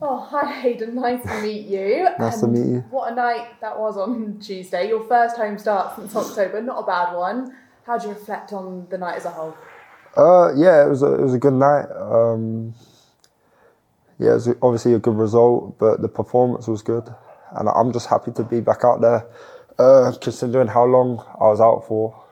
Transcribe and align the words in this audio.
Oh, 0.00 0.20
hi 0.20 0.48
Haydon, 0.48 0.94
nice 0.94 1.20
to 1.24 1.42
meet 1.42 1.66
you. 1.66 2.06
Nice 2.20 2.38
to 2.38 2.46
meet 2.46 2.66
you. 2.66 2.84
What 2.90 3.10
a 3.12 3.16
night 3.16 3.60
that 3.60 3.76
was 3.76 3.96
on 3.96 4.38
Tuesday. 4.38 4.86
Your 4.86 5.02
first 5.08 5.36
home 5.36 5.58
start 5.58 5.96
since 5.96 6.14
October, 6.14 6.62
not 6.62 6.84
a 6.84 6.86
bad 6.86 7.16
one. 7.16 7.56
How 7.84 7.98
do 7.98 8.06
you 8.06 8.14
reflect 8.14 8.52
on 8.52 8.86
the 8.90 8.98
night 8.98 9.16
as 9.16 9.24
a 9.24 9.30
whole? 9.30 9.56
Uh, 10.16 10.54
yeah, 10.54 10.86
it 10.86 10.88
was 10.88 11.02
a, 11.02 11.14
it 11.14 11.20
was 11.20 11.34
a 11.34 11.38
good 11.38 11.54
night. 11.54 11.86
Um, 11.96 12.74
yeah, 14.20 14.30
it 14.30 14.34
was 14.34 14.48
obviously 14.62 14.94
a 14.94 15.00
good 15.00 15.16
result, 15.16 15.76
but 15.80 16.00
the 16.00 16.08
performance 16.08 16.68
was 16.68 16.80
good, 16.80 17.12
and 17.56 17.68
I'm 17.68 17.92
just 17.92 18.06
happy 18.06 18.30
to 18.32 18.44
be 18.44 18.60
back 18.60 18.84
out 18.84 19.00
there. 19.00 19.26
Uh, 19.80 20.12
considering 20.20 20.68
how 20.68 20.84
long 20.84 21.24
I 21.40 21.48
was 21.48 21.60
out 21.60 21.88
for, 21.88 22.24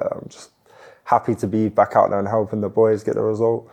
I'm 0.00 0.26
just 0.28 0.50
happy 1.04 1.36
to 1.36 1.46
be 1.46 1.68
back 1.68 1.92
out 1.94 2.10
there 2.10 2.18
and 2.18 2.26
helping 2.26 2.62
the 2.62 2.68
boys 2.68 3.04
get 3.04 3.14
the 3.14 3.22
result. 3.22 3.70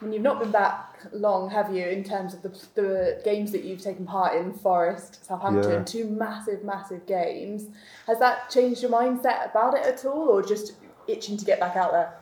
Mean, 0.00 0.12
you've 0.12 0.22
not 0.22 0.40
been 0.40 0.50
back 0.50 0.93
long, 1.12 1.50
have 1.50 1.74
you, 1.74 1.84
in 1.86 2.02
terms 2.04 2.34
of 2.34 2.42
the, 2.42 2.48
the 2.74 3.20
games 3.24 3.52
that 3.52 3.64
you've 3.64 3.80
taken 3.80 4.06
part 4.06 4.36
in, 4.36 4.52
Forest, 4.52 5.24
Southampton, 5.24 5.70
Yeah. 5.72 5.84
two 5.84 6.04
massive, 6.06 6.64
massive 6.64 7.06
games. 7.06 7.66
Has 8.06 8.18
that 8.18 8.50
changed 8.50 8.82
your 8.82 8.90
mindset 8.90 9.50
about 9.50 9.74
it 9.74 9.84
at 9.84 10.04
all, 10.04 10.28
or 10.28 10.42
just 10.42 10.72
itching 11.06 11.36
to 11.36 11.44
get 11.44 11.60
back 11.60 11.76
out 11.76 11.92
there? 11.92 12.14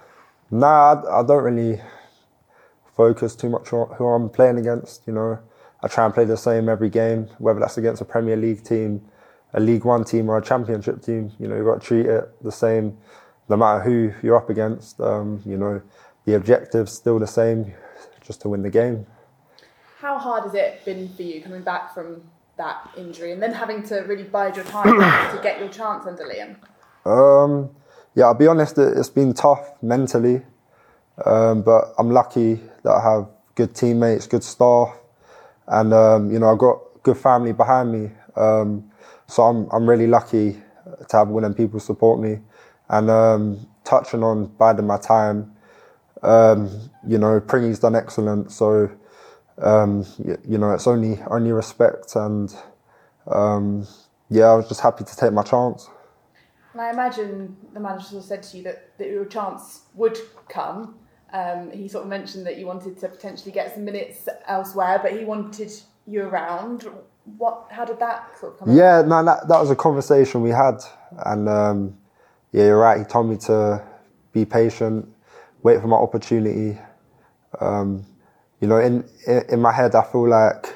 Nah, 0.50 1.02
I, 1.06 1.20
I 1.20 1.22
don't 1.26 1.44
really 1.44 1.80
focus 2.96 3.34
too 3.34 3.48
much 3.48 3.72
on 3.72 3.94
who 3.96 4.06
I'm 4.06 4.28
playing 4.28 4.58
against. 4.58 5.06
You 5.06 5.14
know, 5.14 5.38
I 5.82 5.88
try 5.88 6.04
and 6.04 6.14
play 6.14 6.24
the 6.24 6.36
same 6.36 6.68
every 6.68 6.90
game, 6.90 7.28
whether 7.38 7.60
that's 7.60 7.78
against 7.78 8.02
a 8.02 8.04
Premier 8.04 8.36
League 8.36 8.64
team, 8.64 9.00
a 9.54 9.60
League 9.60 9.84
One 9.84 10.04
team, 10.04 10.28
or 10.28 10.38
a 10.38 10.42
Championship 10.42 11.02
team. 11.02 11.32
You 11.38 11.48
know, 11.48 11.56
you've 11.56 11.66
got 11.66 11.80
to 11.80 11.86
treat 11.86 12.06
it 12.06 12.28
the 12.42 12.52
same, 12.52 12.96
no 13.48 13.56
matter 13.56 13.80
who 13.82 14.12
you're 14.22 14.36
up 14.36 14.50
against. 14.50 15.00
Um, 15.00 15.42
you 15.44 15.56
know, 15.56 15.80
the 16.24 16.34
objective's 16.34 16.92
still 16.92 17.18
the 17.18 17.26
same, 17.26 17.72
just 18.24 18.40
to 18.42 18.48
win 18.48 18.62
the 18.62 18.70
game. 18.70 19.06
How 19.98 20.18
hard 20.18 20.44
has 20.44 20.54
it 20.54 20.84
been 20.84 21.08
for 21.08 21.22
you 21.22 21.42
coming 21.42 21.62
back 21.62 21.94
from 21.94 22.22
that 22.56 22.90
injury 22.96 23.32
and 23.32 23.42
then 23.42 23.52
having 23.52 23.82
to 23.84 24.00
really 24.00 24.24
bide 24.24 24.56
your 24.56 24.64
time 24.64 24.86
to 25.36 25.40
get 25.42 25.58
your 25.58 25.68
chance 25.68 26.06
under 26.06 26.24
Liam? 26.24 26.56
Um, 27.08 27.70
yeah, 28.14 28.24
I'll 28.26 28.34
be 28.34 28.46
honest, 28.46 28.78
it- 28.78 28.96
it's 28.96 29.08
been 29.10 29.32
tough 29.32 29.72
mentally, 29.82 30.42
um, 31.24 31.62
but 31.62 31.94
I'm 31.98 32.10
lucky 32.10 32.60
that 32.82 32.90
I 32.92 33.00
have 33.02 33.28
good 33.54 33.74
teammates, 33.74 34.26
good 34.26 34.44
staff, 34.44 34.96
and 35.68 35.92
um, 35.94 36.30
you 36.30 36.38
know 36.38 36.50
I've 36.50 36.58
got 36.58 36.78
good 37.02 37.16
family 37.16 37.52
behind 37.52 37.92
me. 37.92 38.10
Um, 38.36 38.90
so 39.26 39.42
I'm 39.44 39.68
I'm 39.70 39.88
really 39.88 40.06
lucky 40.06 40.60
to 41.08 41.16
have 41.16 41.28
willing 41.28 41.54
people 41.54 41.80
support 41.80 42.20
me. 42.20 42.40
And 42.88 43.08
um, 43.08 43.66
touching 43.84 44.22
on 44.22 44.46
biding 44.46 44.86
my 44.86 44.98
time, 44.98 45.51
um, 46.22 46.90
you 47.06 47.18
know, 47.18 47.40
Pringy's 47.40 47.78
done 47.78 47.96
excellent. 47.96 48.52
So 48.52 48.90
um, 49.58 50.06
you, 50.24 50.38
you 50.48 50.58
know, 50.58 50.72
it's 50.72 50.86
only 50.86 51.20
only 51.30 51.52
respect, 51.52 52.16
and 52.16 52.54
um, 53.26 53.86
yeah, 54.28 54.46
I 54.46 54.54
was 54.54 54.68
just 54.68 54.80
happy 54.80 55.04
to 55.04 55.16
take 55.16 55.32
my 55.32 55.42
chance. 55.42 55.88
And 56.72 56.80
I 56.80 56.90
imagine 56.90 57.56
the 57.74 57.80
manager 57.80 58.20
said 58.22 58.42
to 58.44 58.56
you 58.56 58.62
that, 58.64 58.96
that 58.98 59.08
your 59.08 59.26
chance 59.26 59.82
would 59.94 60.16
come. 60.48 60.94
Um, 61.32 61.70
he 61.70 61.86
sort 61.86 62.04
of 62.04 62.10
mentioned 62.10 62.46
that 62.46 62.58
you 62.58 62.66
wanted 62.66 62.98
to 63.00 63.08
potentially 63.08 63.52
get 63.52 63.74
some 63.74 63.84
minutes 63.84 64.28
elsewhere, 64.46 64.98
but 65.02 65.12
he 65.12 65.24
wanted 65.24 65.70
you 66.06 66.22
around. 66.22 66.86
What? 67.36 67.66
How 67.70 67.84
did 67.84 67.98
that 68.00 68.38
sort 68.38 68.54
of 68.54 68.58
come? 68.60 68.76
Yeah, 68.76 69.02
no, 69.02 69.24
that, 69.24 69.48
that 69.48 69.60
was 69.60 69.70
a 69.70 69.76
conversation 69.76 70.42
we 70.42 70.50
had, 70.50 70.78
and 71.26 71.48
um, 71.48 71.98
yeah, 72.52 72.64
you're 72.64 72.78
right. 72.78 72.98
He 72.98 73.04
told 73.04 73.28
me 73.28 73.36
to 73.38 73.82
be 74.32 74.44
patient, 74.44 75.08
wait 75.62 75.80
for 75.80 75.88
my 75.88 75.96
opportunity. 75.96 76.78
Um, 77.60 78.06
you 78.60 78.68
know, 78.68 78.78
in, 78.78 79.04
in 79.26 79.42
in 79.50 79.60
my 79.60 79.72
head, 79.72 79.94
I 79.94 80.02
feel 80.02 80.28
like 80.28 80.74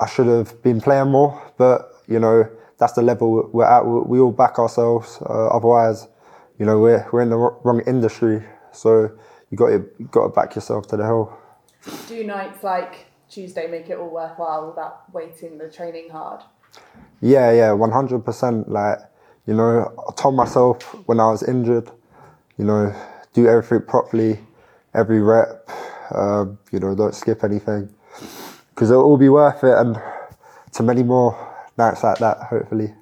I 0.00 0.06
should 0.06 0.26
have 0.26 0.62
been 0.62 0.80
playing 0.80 1.10
more, 1.10 1.40
but 1.56 1.90
you 2.06 2.18
know, 2.18 2.48
that's 2.78 2.92
the 2.94 3.02
level 3.02 3.48
we're 3.52 3.64
at. 3.64 3.86
We, 3.86 4.00
we 4.00 4.20
all 4.20 4.32
back 4.32 4.58
ourselves. 4.58 5.18
Uh, 5.22 5.48
otherwise, 5.48 6.08
you 6.58 6.66
know, 6.66 6.78
we're 6.78 7.06
we're 7.12 7.22
in 7.22 7.30
the 7.30 7.36
wrong 7.36 7.82
industry. 7.86 8.44
So 8.72 9.10
you 9.50 9.56
got 9.56 9.68
to 9.68 9.84
you 9.98 10.06
got 10.10 10.24
to 10.24 10.28
back 10.30 10.54
yourself 10.54 10.86
to 10.88 10.96
the 10.96 11.04
hill. 11.04 11.32
Do 12.08 12.24
nights 12.24 12.62
like 12.62 13.06
Tuesday 13.28 13.66
make 13.66 13.90
it 13.90 13.98
all 13.98 14.08
worthwhile 14.08 14.68
without 14.68 15.12
waiting 15.12 15.58
the 15.58 15.70
training 15.70 16.10
hard? 16.10 16.42
Yeah, 17.20 17.52
yeah, 17.52 17.72
one 17.72 17.90
hundred 17.90 18.24
percent. 18.24 18.68
Like, 18.68 18.98
you 19.46 19.54
know, 19.54 19.92
I 20.08 20.12
told 20.14 20.34
myself 20.34 20.82
when 21.06 21.20
I 21.20 21.30
was 21.30 21.42
injured, 21.42 21.90
you 22.58 22.64
know, 22.64 22.94
do 23.32 23.46
everything 23.48 23.86
properly, 23.86 24.40
every 24.94 25.20
rep. 25.20 25.68
Uh, 26.10 26.46
you 26.70 26.78
know, 26.78 26.94
don't 26.94 27.14
skip 27.14 27.42
anything, 27.42 27.88
because 28.70 28.90
it'll 28.90 29.02
all 29.02 29.16
be 29.16 29.30
worth 29.30 29.64
it, 29.64 29.76
and 29.76 29.98
to 30.72 30.82
many 30.82 31.02
more 31.02 31.34
nights 31.78 32.04
like 32.04 32.18
that, 32.18 32.38
hopefully. 32.42 32.94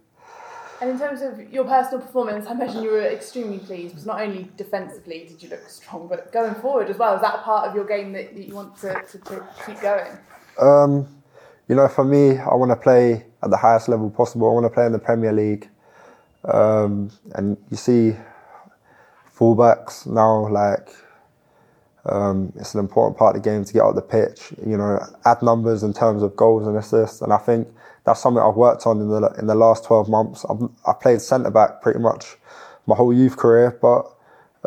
And 0.81 0.91
in 0.91 0.99
terms 0.99 1.21
of 1.21 1.53
your 1.53 1.65
personal 1.65 2.01
performance, 2.01 2.47
I 2.47 2.53
imagine 2.53 2.83
you 2.83 2.91
were 2.91 3.03
extremely 3.03 3.59
pleased 3.59 3.91
because 3.91 4.07
not 4.07 4.21
only 4.21 4.51
defensively 4.57 5.27
did 5.29 5.43
you 5.43 5.49
look 5.49 5.69
strong, 5.69 6.09
but 6.09 6.33
going 6.33 6.55
forward 6.57 6.91
as 6.91 6.99
well. 6.99 7.15
Is 7.15 7.21
that 7.23 7.37
a 7.37 7.43
part 7.43 7.69
of 7.69 7.75
your 7.75 7.85
game 7.85 8.13
that, 8.13 8.35
that 8.35 8.49
you 8.49 8.55
want 8.55 8.77
to, 8.79 8.95
to, 8.95 9.19
to 9.19 9.47
keep 9.65 9.81
going? 9.81 10.19
Um, 10.61 11.07
you 11.69 11.77
know, 11.77 11.89
for 11.89 12.05
me, 12.05 12.39
I 12.39 12.55
want 12.55 12.71
to 12.71 12.77
play 12.77 13.25
at 13.43 13.51
the 13.51 13.57
highest 13.57 13.89
level 13.89 14.11
possible. 14.11 14.51
I 14.51 14.55
want 14.55 14.67
to 14.67 14.71
play 14.71 14.87
in 14.87 14.93
the 14.93 14.99
Premier 14.99 15.33
League, 15.33 15.69
um, 16.45 17.11
and 17.35 17.57
you 17.71 17.77
see, 17.77 18.17
fullbacks 19.43 20.07
now 20.07 20.49
like 20.49 20.89
um, 22.05 22.53
it's 22.57 22.75
an 22.75 22.81
important 22.81 23.17
part 23.17 23.37
of 23.37 23.43
the 23.43 23.51
game 23.51 23.65
to 23.65 23.73
get 23.73 23.83
out 23.83 23.95
the 23.95 24.03
pitch. 24.03 24.53
You 24.65 24.77
know, 24.77 24.99
add 25.25 25.43
numbers 25.43 25.83
in 25.83 25.93
terms 25.93 26.23
of 26.23 26.37
goals 26.37 26.67
and 26.67 26.77
assists, 26.77 27.23
and 27.23 27.33
I 27.33 27.39
think 27.39 27.69
that's 28.05 28.21
something 28.21 28.43
I've 28.43 28.57
worked 28.57 28.87
on 28.87 29.01
in 29.01 29.09
the 29.09 29.35
in 29.39 29.47
the 29.47 29.55
last 29.55 29.85
twelve 29.85 30.09
months. 30.09 30.45
I've, 30.49 30.69
I 30.87 30.93
played 31.01 31.21
centre 31.21 31.51
back 31.51 31.83
pretty 31.83 32.01
much 32.01 32.37
my 32.87 32.97
whole 32.97 33.13
youth 33.13 33.37
career, 33.37 33.79
but 33.81 34.07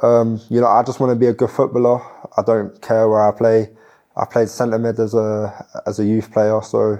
um, 0.02 0.42
you 0.50 0.62
know, 0.62 0.68
I 0.68 0.84
just 0.84 1.00
want 1.00 1.12
to 1.12 1.16
be 1.16 1.28
a 1.28 1.34
good 1.34 1.50
footballer. 1.50 2.02
I 2.38 2.42
don't 2.42 2.82
care 2.82 3.10
where 3.10 3.28
I 3.28 3.32
play. 3.38 3.70
I 4.18 4.26
played 4.26 4.50
centre 4.50 4.80
mid 4.80 5.00
as 5.00 5.14
a 5.14 5.66
as 5.86 6.00
a 6.00 6.06
youth 6.06 6.32
player, 6.32 6.62
so 6.62 7.00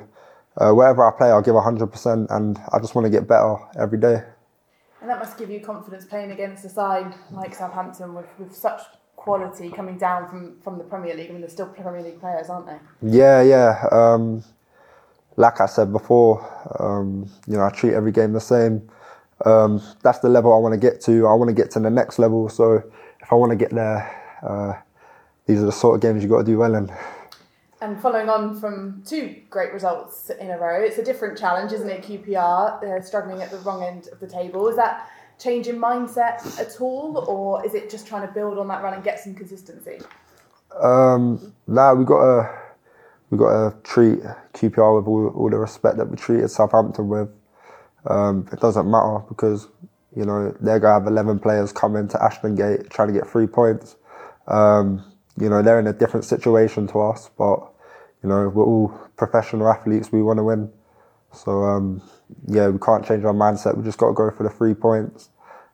uh, 0.58 0.72
wherever 0.74 1.06
I 1.08 1.18
play, 1.18 1.30
I'll 1.30 1.42
give 1.42 1.56
hundred 1.56 1.88
percent, 1.88 2.28
and 2.30 2.60
I 2.74 2.80
just 2.80 2.96
want 2.96 3.06
to 3.06 3.12
get 3.12 3.28
better 3.28 3.56
every 3.80 4.00
day. 4.00 4.24
And 5.06 5.12
that 5.12 5.20
must 5.20 5.38
give 5.38 5.52
you 5.52 5.60
confidence 5.60 6.04
playing 6.04 6.32
against 6.32 6.66
a 6.66 6.70
side 6.70 7.14
like 7.30 7.54
Southampton 7.54 8.16
with, 8.16 8.26
with 8.40 8.56
such 8.56 8.82
quality 9.16 9.70
coming 9.70 10.00
down 10.00 10.28
from, 10.28 10.60
from 10.64 10.80
the 10.80 10.84
Premier 10.84 11.16
League. 11.16 11.30
I 11.30 11.34
mean, 11.34 11.42
they're 11.42 11.50
still 11.52 11.68
Premier 11.68 12.02
League 12.02 12.20
players, 12.20 12.50
aren't 12.50 12.66
they? 12.66 12.80
Yeah, 13.04 13.44
yeah. 13.44 13.88
Um, 13.92 14.44
like 15.36 15.62
I 15.62 15.68
said 15.68 15.92
before, 15.94 16.44
um, 16.80 17.30
you 17.46 17.56
know, 17.56 17.64
I 17.64 17.70
treat 17.70 17.94
every 17.94 18.12
game 18.12 18.34
the 18.34 18.42
same. 18.42 18.90
Um, 19.46 19.80
that's 20.02 20.18
the 20.22 20.30
level 20.30 20.52
I 20.52 20.58
want 20.58 20.74
to 20.74 20.80
get 20.80 21.02
to. 21.02 21.28
I 21.28 21.36
want 21.36 21.50
to 21.50 21.54
get 21.54 21.70
to 21.74 21.80
the 21.80 21.92
next 21.92 22.18
level. 22.18 22.50
So 22.50 22.82
if 23.22 23.32
I 23.32 23.36
want 23.36 23.52
to 23.52 23.56
get 23.56 23.70
there, 23.76 24.10
uh, 24.42 24.74
these 25.46 25.62
are 25.62 25.68
the 25.68 25.72
sort 25.72 25.94
of 25.94 26.02
games 26.02 26.24
you 26.24 26.30
got 26.30 26.40
to 26.40 26.46
do 26.46 26.58
well 26.58 26.74
in. 26.74 26.92
And 27.82 28.02
following 28.02 28.30
on 28.30 28.60
from 28.60 29.04
two 29.06 29.36
great 29.50 29.74
results 29.74 30.30
in 30.30 30.50
a 30.50 30.58
row, 30.58 30.82
it's 30.82 30.98
a 30.98 31.04
different 31.04 31.38
challenge, 31.38 31.74
isn't 31.74 31.90
it? 31.90 32.04
QPR, 32.04 32.80
they're 32.80 33.02
struggling 33.02 33.42
at 33.42 33.52
the 33.52 33.58
wrong 33.60 33.84
end 33.84 34.08
of 34.12 34.20
the 34.20 34.28
table. 34.28 34.68
Is 34.70 34.78
that 34.78 35.10
change 35.38 35.68
in 35.68 35.78
mindset 35.78 36.60
at 36.60 36.80
all, 36.80 37.18
or 37.28 37.66
is 37.66 37.74
it 37.74 37.90
just 37.90 38.08
trying 38.08 38.26
to 38.26 38.34
build 38.34 38.58
on 38.58 38.68
that 38.70 38.82
run 38.82 38.94
and 38.94 39.04
get 39.04 39.20
some 39.20 39.36
consistency? 39.36 40.00
Um, 40.82 41.54
now 41.68 41.94
we 41.94 42.06
got 42.06 42.22
to 42.22 42.60
we 43.30 43.38
got 43.38 43.52
to 43.52 43.78
treat 43.84 44.20
QPR 44.54 44.98
with 44.98 45.08
all, 45.08 45.28
all 45.36 45.50
the 45.50 45.58
respect 45.58 45.98
that 45.98 46.10
we 46.10 46.16
treated 46.16 46.50
Southampton 46.50 47.10
with. 47.10 47.30
Um, 48.08 48.48
it 48.52 48.60
doesn't 48.60 48.90
matter 48.90 49.20
because 49.28 49.68
you 50.16 50.26
know 50.26 50.56
they're 50.62 50.80
gonna 50.80 50.94
have 50.94 51.08
eleven 51.08 51.40
players 51.40 51.74
coming 51.74 52.08
to 52.10 52.24
Ashton 52.24 52.56
Gate 52.56 52.90
trying 52.90 53.08
to 53.10 53.14
get 53.14 53.28
three 53.28 53.48
points. 53.48 53.96
Um, 54.48 55.04
you 55.38 55.50
know 55.50 55.62
they're 55.62 55.80
in 55.80 55.88
a 55.88 55.94
different 55.94 56.26
situation 56.26 56.88
to 56.88 57.02
us, 57.02 57.30
but 57.38 57.60
you 58.24 58.30
know 58.30 58.50
we're 58.50 58.64
all 58.64 58.90
professional 59.18 59.68
athletes. 59.68 60.12
We 60.12 60.24
want 60.24 60.38
to 60.38 60.44
win, 60.44 60.72
so 61.34 61.64
um, 61.64 62.02
yeah, 62.48 62.70
we 62.70 62.80
can't 62.80 63.06
change 63.06 63.24
our 63.24 63.34
mindset. 63.34 63.78
We 63.78 63.84
just 63.84 63.98
got 63.98 64.08
to 64.08 64.14
go 64.14 64.32
for 64.32 64.44
the 64.44 64.50
three 64.50 64.74
points, 64.74 65.30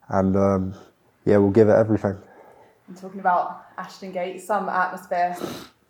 and 0.09 0.35
um, 0.35 0.73
yeah, 1.25 1.37
we'll 1.37 1.51
give 1.51 1.69
it 1.69 1.75
everything. 1.75 2.17
I'm 2.87 2.95
talking 2.95 3.19
about 3.19 3.65
Ashton 3.77 4.11
Gate, 4.11 4.41
some 4.41 4.67
atmosphere 4.67 5.37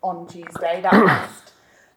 on 0.02 0.26
Tuesday. 0.28 0.80
That 0.82 0.92
must 0.92 1.52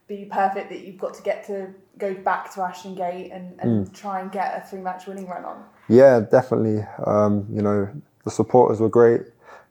be 0.07 0.25
perfect 0.25 0.69
that 0.69 0.86
you've 0.86 0.98
got 0.98 1.13
to 1.16 1.24
get 1.24 1.45
to 1.48 1.74
go 1.98 2.13
back 2.13 2.54
to 2.54 2.62
Ashton 2.62 2.95
Gate 2.95 3.31
and, 3.31 3.60
and 3.60 3.94
try 3.94 4.21
and 4.21 4.31
get 4.31 4.57
a 4.57 4.68
three 4.68 4.81
match 4.81 5.07
winning 5.07 5.28
run 5.28 5.45
on. 5.45 5.63
Yeah, 5.88 6.19
definitely. 6.19 6.86
Um, 7.06 7.48
you 7.51 7.62
know, 7.62 7.89
the 8.24 8.31
supporters 8.31 8.80
were 8.80 8.89
great. 8.89 9.21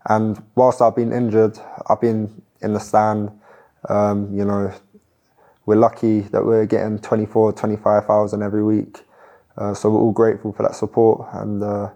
And 0.08 0.42
whilst 0.54 0.82
I've 0.82 0.96
been 0.96 1.12
injured, 1.12 1.58
I've 1.88 2.00
been 2.00 2.42
in 2.60 2.74
the 2.74 2.80
stand. 2.80 3.30
Um, 3.88 4.34
you 4.34 4.44
know, 4.44 4.72
we're 5.66 5.76
lucky 5.76 6.20
that 6.20 6.44
we're 6.44 6.66
getting 6.66 6.98
24, 6.98 7.52
25,000 7.52 8.42
every 8.42 8.62
week. 8.62 9.02
Uh, 9.56 9.72
so 9.72 9.90
we're 9.90 10.00
all 10.00 10.12
grateful 10.12 10.52
for 10.52 10.62
that 10.62 10.74
support. 10.74 11.28
And 11.32 11.62
uh, 11.62 11.90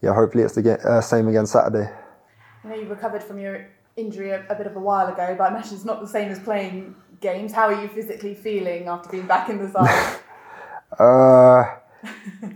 yeah, 0.00 0.14
hopefully 0.14 0.44
it's 0.44 0.54
the 0.54 0.78
uh, 0.80 1.00
same 1.00 1.28
again 1.28 1.46
Saturday. 1.46 1.90
I 2.64 2.68
know 2.68 2.74
you 2.74 2.88
recovered 2.88 3.22
from 3.22 3.38
your 3.38 3.68
injury 3.96 4.30
a, 4.30 4.46
a 4.48 4.54
bit 4.54 4.66
of 4.66 4.76
a 4.76 4.80
while 4.80 5.12
ago, 5.12 5.34
but 5.36 5.44
I 5.44 5.48
imagine 5.48 5.74
it's 5.74 5.84
not 5.84 6.00
the 6.00 6.08
same 6.08 6.30
as 6.30 6.38
playing 6.38 6.94
games. 7.20 7.52
How 7.52 7.66
are 7.66 7.82
you 7.82 7.88
physically 7.88 8.34
feeling 8.34 8.88
after 8.88 9.10
being 9.10 9.26
back 9.26 9.48
in 9.48 9.58
the 9.58 9.70
side? 9.70 10.20
Uh, 10.98 11.64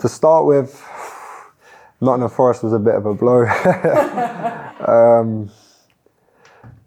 to 0.01 0.09
start 0.09 0.45
with, 0.45 0.85
Nottingham 2.05 2.31
Forest 2.31 2.63
was 2.63 2.73
a 2.73 2.79
bit 2.79 2.95
of 2.95 3.07
a 3.07 3.15
blow. 3.15 3.45
um, 4.87 5.51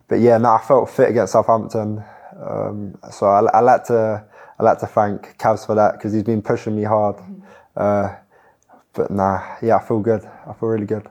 but 0.08 0.20
yeah, 0.20 0.38
no, 0.38 0.52
I 0.52 0.62
felt 0.62 0.90
fit 0.90 1.10
against 1.10 1.34
Southampton. 1.34 2.04
Um, 2.42 2.98
so 3.12 3.28
I, 3.28 3.46
I 3.54 3.60
like 3.60 3.84
to 3.86 4.24
I 4.60 4.64
like 4.64 4.80
to 4.80 4.88
thank 4.88 5.38
Cavs 5.38 5.66
for 5.66 5.76
that 5.76 5.94
because 5.94 6.14
he's 6.14 6.24
been 6.24 6.42
pushing 6.42 6.76
me 6.76 6.84
hard. 6.84 7.18
Uh, 7.76 8.16
but 8.94 9.12
nah, 9.12 9.58
yeah, 9.62 9.78
I 9.78 9.84
feel 9.84 10.00
good. 10.00 10.24
I 10.48 10.54
feel 10.54 10.70
really 10.70 10.86
good. 10.86 11.08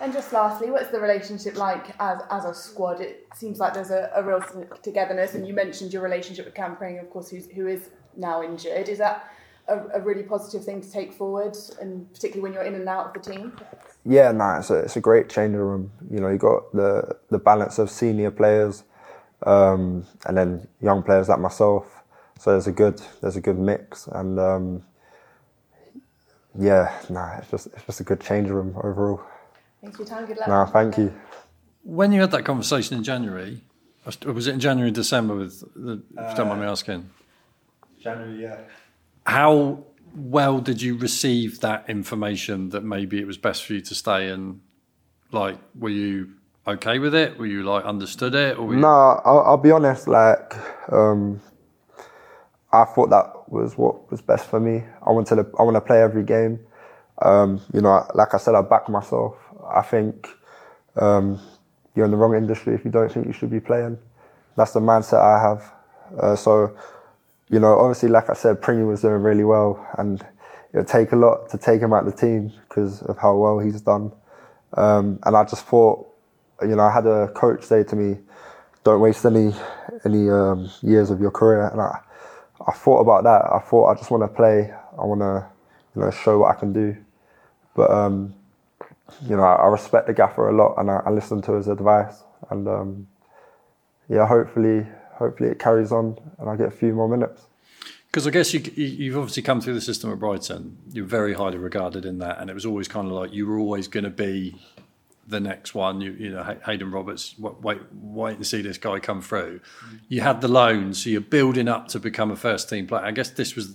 And 0.00 0.12
just 0.12 0.32
lastly, 0.32 0.70
what's 0.70 0.90
the 0.90 1.00
relationship 1.00 1.56
like 1.56 1.94
as, 1.98 2.20
as 2.30 2.44
a 2.44 2.54
squad? 2.54 3.00
It 3.00 3.26
seems 3.34 3.58
like 3.58 3.74
there's 3.74 3.90
a, 3.90 4.10
a 4.14 4.22
real 4.22 4.40
togetherness, 4.82 5.34
and 5.34 5.46
you 5.46 5.54
mentioned 5.54 5.92
your 5.92 6.02
relationship 6.02 6.44
with 6.44 6.54
Cam 6.54 6.76
Pring, 6.76 6.98
of 6.98 7.08
course, 7.10 7.30
who's, 7.30 7.46
who 7.50 7.66
is 7.66 7.88
now 8.16 8.42
injured. 8.42 8.88
Is 8.88 8.98
that 8.98 9.32
a, 9.68 9.78
a, 9.94 10.00
really 10.00 10.22
positive 10.22 10.64
thing 10.64 10.80
to 10.80 10.90
take 10.90 11.12
forward, 11.12 11.56
and 11.80 12.12
particularly 12.12 12.42
when 12.42 12.52
you're 12.52 12.62
in 12.62 12.74
and 12.74 12.88
out 12.88 13.06
of 13.06 13.22
the 13.22 13.32
team? 13.32 13.52
Yeah, 14.04 14.32
no, 14.32 14.56
it's 14.58 14.70
a, 14.70 14.78
it's 14.80 14.96
a 14.96 15.00
great 15.00 15.28
changing 15.28 15.60
room. 15.60 15.90
You 16.10 16.20
know, 16.20 16.28
you 16.28 16.38
got 16.38 16.72
the 16.72 17.16
the 17.30 17.38
balance 17.38 17.78
of 17.78 17.90
senior 17.90 18.30
players, 18.30 18.84
um, 19.44 20.06
and 20.26 20.36
then 20.36 20.68
young 20.80 21.02
players 21.02 21.28
like 21.28 21.40
myself. 21.40 21.86
So 22.38 22.50
there's 22.50 22.66
a 22.66 22.72
good 22.72 23.00
there's 23.20 23.36
a 23.36 23.40
good 23.40 23.58
mix, 23.58 24.06
and 24.08 24.38
um, 24.38 24.82
yeah, 26.58 26.92
nah, 27.08 27.38
it's 27.38 27.50
just 27.50 27.66
it's 27.68 27.84
just 27.84 28.00
a 28.00 28.04
good 28.04 28.20
change 28.20 28.48
room 28.48 28.76
overall. 28.82 29.22
Thanks 29.80 29.96
for 29.96 30.02
your 30.02 30.08
time. 30.08 30.26
Good 30.26 30.38
luck. 30.38 30.48
No, 30.48 30.66
thank 30.66 30.98
you. 30.98 31.12
When 31.82 32.12
you 32.12 32.20
had 32.20 32.30
that 32.30 32.44
conversation 32.44 32.96
in 32.96 33.04
January, 33.04 33.62
was 34.04 34.46
it 34.46 34.54
in 34.54 34.60
January, 34.60 34.90
December? 34.90 35.34
With 35.34 35.60
the, 35.74 36.02
if 36.18 36.30
you 36.30 36.36
don't 36.36 36.48
mind 36.48 36.60
me 36.60 36.66
asking. 36.66 37.10
January, 37.98 38.42
yeah. 38.42 38.60
How 39.26 39.84
well 40.14 40.60
did 40.60 40.80
you 40.80 40.96
receive 40.96 41.60
that 41.60 41.88
information 41.88 42.70
that 42.70 42.84
maybe 42.84 43.18
it 43.18 43.26
was 43.26 43.36
best 43.36 43.64
for 43.64 43.72
you 43.74 43.80
to 43.80 43.94
stay 43.94 44.28
and 44.28 44.60
like 45.32 45.58
were 45.78 45.88
you 45.88 46.34
okay 46.66 46.98
with 46.98 47.14
it? 47.14 47.38
Were 47.38 47.46
you 47.46 47.62
like 47.64 47.84
understood 47.84 48.34
it 48.34 48.58
or 48.58 48.72
no 48.74 49.20
I'll, 49.24 49.40
I'll, 49.40 49.56
be 49.56 49.72
honest 49.72 50.06
like 50.06 50.54
um, 50.92 51.40
i 52.72 52.84
thought 52.84 53.10
that 53.10 53.50
was 53.50 53.76
what 53.76 54.10
was 54.10 54.20
best 54.20 54.46
for 54.46 54.60
me. 54.60 54.84
I 55.06 55.10
wanted 55.10 55.36
to 55.36 55.46
i 55.58 55.62
want 55.62 55.74
to 55.76 55.80
play 55.80 56.00
every 56.02 56.22
game. 56.22 56.60
Um, 57.22 57.60
you 57.72 57.80
know 57.80 58.06
like 58.14 58.34
i 58.34 58.38
said 58.38 58.54
i 58.54 58.62
back 58.62 58.88
myself. 58.88 59.36
I 59.68 59.82
think 59.82 60.28
um, 60.96 61.40
you're 61.96 62.04
in 62.04 62.10
the 62.10 62.16
wrong 62.16 62.36
industry 62.36 62.74
if 62.74 62.84
you 62.84 62.90
don't 62.90 63.10
think 63.10 63.26
you 63.26 63.32
should 63.32 63.50
be 63.50 63.60
playing. 63.60 63.98
That's 64.56 64.72
the 64.72 64.80
mindset 64.80 65.20
i 65.20 65.40
have. 65.40 65.72
Uh, 66.20 66.36
so 66.36 66.76
you 67.48 67.60
know, 67.60 67.78
obviously, 67.78 68.08
like 68.08 68.30
I 68.30 68.34
said, 68.34 68.62
Pringy 68.62 68.84
was 68.84 69.02
doing 69.02 69.22
really 69.22 69.44
well, 69.44 69.86
and 69.98 70.20
it 70.72 70.78
would 70.78 70.88
take 70.88 71.12
a 71.12 71.16
lot 71.16 71.50
to 71.50 71.58
take 71.58 71.80
him 71.80 71.92
out 71.92 72.06
of 72.06 72.12
the 72.12 72.20
team 72.20 72.52
because 72.68 73.02
of 73.02 73.18
how 73.18 73.36
well 73.36 73.58
he's 73.58 73.80
done. 73.80 74.12
Um, 74.76 75.18
and 75.24 75.36
I 75.36 75.44
just 75.44 75.66
thought, 75.66 76.08
you 76.62 76.74
know, 76.74 76.82
I 76.82 76.92
had 76.92 77.06
a 77.06 77.28
coach 77.28 77.64
say 77.64 77.84
to 77.84 77.96
me, 77.96 78.18
"Don't 78.82 79.00
waste 79.00 79.24
any 79.24 79.54
any 80.04 80.28
um, 80.30 80.70
years 80.82 81.10
of 81.10 81.20
your 81.20 81.30
career." 81.30 81.68
And 81.68 81.80
I, 81.80 82.00
I 82.66 82.72
thought 82.72 83.00
about 83.00 83.24
that. 83.24 83.52
I 83.52 83.60
thought 83.60 83.90
I 83.90 83.94
just 83.94 84.10
want 84.10 84.22
to 84.22 84.28
play. 84.28 84.72
I 84.98 85.04
want 85.04 85.20
to, 85.20 85.46
you 85.94 86.02
know, 86.02 86.10
show 86.10 86.38
what 86.38 86.56
I 86.56 86.58
can 86.58 86.72
do. 86.72 86.96
But 87.76 87.90
um, 87.90 88.34
you 89.22 89.36
know, 89.36 89.42
I, 89.42 89.56
I, 89.56 89.66
respect 89.66 90.06
the 90.06 90.14
gaffer 90.14 90.48
a 90.48 90.56
lot, 90.56 90.74
and 90.78 90.90
I, 90.90 91.02
I 91.06 91.10
listen 91.10 91.42
to 91.42 91.52
his 91.52 91.68
advice. 91.68 92.22
And 92.50 92.66
um, 92.66 93.06
yeah, 94.08 94.26
hopefully, 94.26 94.86
hopefully 95.16 95.50
it 95.50 95.58
carries 95.58 95.92
on 95.92 96.18
and 96.38 96.48
I 96.48 96.56
get 96.56 96.68
a 96.68 96.70
few 96.70 96.92
more 96.92 97.08
minutes. 97.08 97.46
Because 98.14 98.28
I 98.28 98.30
guess 98.30 98.54
you, 98.54 98.60
you've 98.76 99.16
obviously 99.16 99.42
come 99.42 99.60
through 99.60 99.74
the 99.74 99.80
system 99.80 100.12
at 100.12 100.20
Brighton. 100.20 100.78
You're 100.92 101.04
very 101.04 101.34
highly 101.34 101.58
regarded 101.58 102.04
in 102.04 102.18
that, 102.18 102.40
and 102.40 102.48
it 102.48 102.54
was 102.54 102.64
always 102.64 102.86
kind 102.86 103.08
of 103.08 103.12
like 103.12 103.32
you 103.32 103.44
were 103.44 103.58
always 103.58 103.88
going 103.88 104.04
to 104.04 104.10
be 104.10 104.54
the 105.26 105.40
next 105.40 105.74
one. 105.74 106.00
You, 106.00 106.12
you 106.12 106.30
know, 106.30 106.56
Haydon 106.64 106.92
Roberts. 106.92 107.34
Wait, 107.38 107.78
wait 107.92 108.36
and 108.36 108.46
see 108.46 108.62
this 108.62 108.78
guy 108.78 109.00
come 109.00 109.20
through. 109.20 109.60
You 110.08 110.20
had 110.20 110.42
the 110.42 110.46
loan, 110.46 110.94
so 110.94 111.10
you're 111.10 111.20
building 111.20 111.66
up 111.66 111.88
to 111.88 111.98
become 111.98 112.30
a 112.30 112.36
first 112.36 112.68
team 112.68 112.86
player. 112.86 113.02
I 113.02 113.10
guess 113.10 113.30
this 113.30 113.56
was 113.56 113.74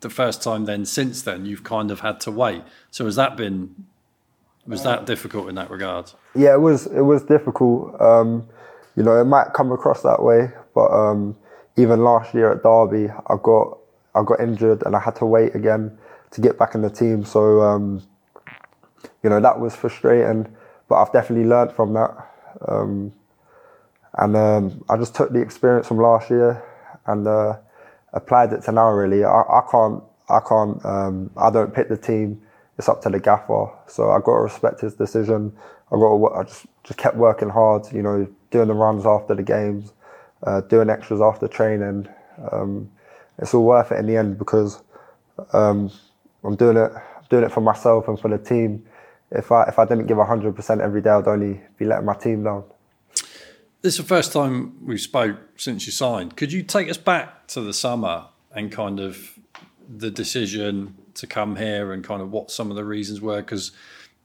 the 0.00 0.10
first 0.10 0.42
time. 0.42 0.64
Then 0.64 0.84
since 0.84 1.22
then, 1.22 1.46
you've 1.46 1.62
kind 1.62 1.92
of 1.92 2.00
had 2.00 2.18
to 2.22 2.32
wait. 2.32 2.64
So 2.90 3.04
has 3.04 3.14
that 3.14 3.36
been? 3.36 3.86
Was 4.66 4.82
that 4.82 5.06
difficult 5.06 5.48
in 5.48 5.54
that 5.54 5.70
regard? 5.70 6.10
Yeah, 6.34 6.54
it 6.54 6.60
was. 6.60 6.86
It 6.86 7.02
was 7.02 7.22
difficult. 7.22 8.00
Um, 8.00 8.48
you 8.96 9.02
know, 9.02 9.20
it 9.20 9.24
might 9.24 9.52
come 9.54 9.72
across 9.72 10.02
that 10.02 10.22
way, 10.22 10.50
but 10.74 10.90
um, 10.92 11.36
even 11.76 12.04
last 12.04 12.34
year 12.34 12.52
at 12.52 12.62
Derby, 12.62 13.10
I 13.10 13.36
got 13.42 13.78
I 14.14 14.22
got 14.24 14.40
injured 14.40 14.82
and 14.84 14.94
I 14.94 15.00
had 15.00 15.16
to 15.16 15.26
wait 15.26 15.54
again 15.54 15.96
to 16.32 16.40
get 16.40 16.58
back 16.58 16.74
in 16.74 16.82
the 16.82 16.90
team. 16.90 17.24
So 17.24 17.62
um, 17.62 18.02
you 19.22 19.30
know 19.30 19.40
that 19.40 19.58
was 19.58 19.74
frustrating, 19.74 20.54
but 20.88 20.96
I've 20.96 21.12
definitely 21.12 21.48
learned 21.48 21.72
from 21.72 21.94
that. 21.94 22.10
Um, 22.68 23.12
and 24.18 24.36
um, 24.36 24.84
I 24.90 24.96
just 24.98 25.14
took 25.14 25.32
the 25.32 25.40
experience 25.40 25.88
from 25.88 25.96
last 25.98 26.28
year 26.28 26.62
and 27.06 27.26
uh, 27.26 27.56
applied 28.12 28.52
it 28.52 28.62
to 28.64 28.72
now. 28.72 28.90
Really, 28.90 29.24
I, 29.24 29.40
I 29.40 29.62
can't 29.70 30.02
I 30.28 30.40
can't 30.40 30.84
um, 30.84 31.30
I 31.36 31.50
don't 31.50 31.74
pick 31.74 31.88
the 31.88 31.96
team. 31.96 32.42
It's 32.78 32.88
up 32.88 33.02
to 33.02 33.10
the 33.10 33.20
gaffer. 33.20 33.70
So 33.86 34.10
I 34.10 34.18
got 34.18 34.34
to 34.34 34.40
respect 34.40 34.80
his 34.80 34.94
decision. 34.94 35.52
I 35.92 35.96
got 35.96 36.16
to, 36.16 36.34
I 36.34 36.42
just 36.44 36.66
just 36.84 36.98
kept 36.98 37.16
working 37.16 37.50
hard. 37.50 37.92
You 37.92 38.02
know, 38.02 38.28
doing 38.50 38.68
the 38.68 38.74
runs 38.74 39.04
after 39.06 39.34
the 39.34 39.42
games, 39.42 39.92
uh, 40.44 40.62
doing 40.62 40.90
extras 40.90 41.20
after 41.20 41.48
training. 41.48 42.08
Um, 42.50 42.90
it's 43.38 43.54
all 43.54 43.64
worth 43.64 43.92
it 43.92 43.98
in 43.98 44.06
the 44.06 44.16
end 44.16 44.38
because 44.38 44.80
um, 45.52 45.90
I'm 46.44 46.56
doing 46.56 46.76
it 46.76 46.92
doing 47.28 47.44
it 47.44 47.52
for 47.52 47.60
myself 47.60 48.08
and 48.08 48.18
for 48.18 48.28
the 48.28 48.38
team. 48.38 48.84
If 49.30 49.50
I 49.52 49.64
if 49.64 49.78
I 49.78 49.84
didn't 49.84 50.06
give 50.06 50.18
hundred 50.18 50.56
percent 50.56 50.80
every 50.80 51.02
day, 51.02 51.10
I'd 51.10 51.28
only 51.28 51.60
be 51.78 51.84
letting 51.84 52.06
my 52.06 52.14
team 52.14 52.44
down. 52.44 52.64
This 53.82 53.94
is 53.94 53.98
the 53.98 54.04
first 54.04 54.32
time 54.32 54.76
we've 54.86 55.00
spoke 55.00 55.38
since 55.56 55.86
you 55.86 55.92
signed. 55.92 56.36
Could 56.36 56.52
you 56.52 56.62
take 56.62 56.88
us 56.88 56.98
back 56.98 57.48
to 57.48 57.60
the 57.60 57.72
summer 57.72 58.26
and 58.54 58.70
kind 58.70 59.00
of 59.00 59.38
the 59.88 60.10
decision 60.10 60.94
to 61.14 61.26
come 61.26 61.56
here 61.56 61.92
and 61.92 62.04
kind 62.04 62.22
of 62.22 62.30
what 62.30 62.50
some 62.50 62.70
of 62.70 62.76
the 62.76 62.84
reasons 62.84 63.20
were? 63.20 63.38
Because 63.38 63.72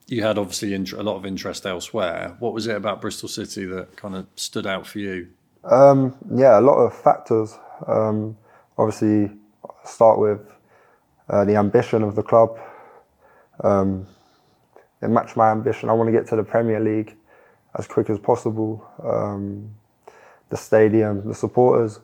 you 0.08 0.24
had 0.24 0.38
obviously 0.38 0.74
a 0.74 1.04
lot 1.04 1.18
of 1.18 1.26
interest 1.26 1.66
elsewhere. 1.66 2.36
What 2.40 2.54
was 2.54 2.66
it 2.68 2.76
about 2.76 3.02
Bristol 3.02 3.28
City 3.28 3.66
that 3.66 3.96
kind 3.98 4.16
of 4.16 4.26
stood 4.36 4.66
out 4.66 4.88
for 4.88 5.00
you? 5.00 5.28
Um, 5.66 6.16
yeah, 6.34 6.60
a 6.60 6.62
lot 6.62 6.78
of 6.78 6.98
factors. 6.98 7.58
Um, 7.86 8.38
obviously, 8.78 9.36
start 9.84 10.18
with 10.18 10.40
uh, 11.30 11.44
the 11.44 11.58
ambition 11.58 12.04
of 12.04 12.16
the 12.16 12.24
club. 12.24 12.58
Um, 13.64 14.08
it 15.02 15.10
matched 15.10 15.36
my 15.36 15.52
ambition. 15.52 15.90
I 15.90 15.94
want 15.94 16.08
to 16.08 16.12
get 16.12 16.28
to 16.30 16.38
the 16.38 16.44
Premier 16.44 16.80
League 16.80 17.16
as 17.78 17.86
quick 17.86 18.10
as 18.10 18.18
possible. 18.18 18.88
Um, 19.04 19.76
the 20.50 20.58
stadium, 20.58 21.28
the 21.28 21.36
supporters, 21.36 22.00